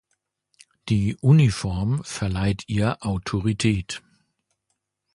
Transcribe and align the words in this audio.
Die 0.89 1.15
Uniform 1.17 2.03
verleiht 2.03 2.63
ihr 2.67 2.97
Autorität. 3.05 4.01